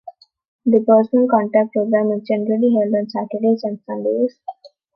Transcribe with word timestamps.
The 0.65 0.79
Personal 0.79 1.27
Contact 1.27 1.73
Programme 1.73 2.13
is 2.13 2.27
generally 2.27 2.73
held 2.73 2.91
on 2.95 3.07
Saturdays 3.07 3.61
and 3.63 3.79
Sundays. 3.85 4.35